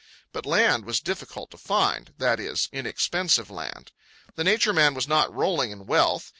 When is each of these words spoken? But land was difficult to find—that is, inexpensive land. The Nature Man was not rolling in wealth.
But 0.33 0.47
land 0.47 0.83
was 0.85 0.99
difficult 0.99 1.51
to 1.51 1.59
find—that 1.59 2.39
is, 2.39 2.69
inexpensive 2.71 3.51
land. 3.51 3.91
The 4.33 4.43
Nature 4.43 4.73
Man 4.73 4.95
was 4.95 5.07
not 5.07 5.31
rolling 5.31 5.69
in 5.69 5.85
wealth. 5.85 6.27